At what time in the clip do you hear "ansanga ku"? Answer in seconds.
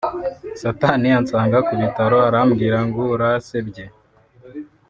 1.17-1.73